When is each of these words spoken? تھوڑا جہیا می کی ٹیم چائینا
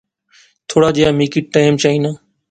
تھوڑا 0.69 0.89
جہیا 0.95 1.09
می 1.17 1.25
کی 1.33 1.41
ٹیم 1.53 1.73
چائینا 1.81 2.11